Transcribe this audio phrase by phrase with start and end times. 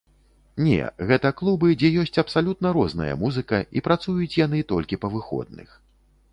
[0.67, 0.79] Не,
[1.11, 5.81] гэта клубы, дзе ёсць абсалютна розная музыка, і працуюць яны толькі па выходных.